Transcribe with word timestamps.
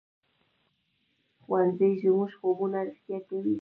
ښوونځی 1.43 1.91
زموږ 2.01 2.31
خوبونه 2.39 2.77
رښتیا 2.87 3.19
کوي 3.29 3.55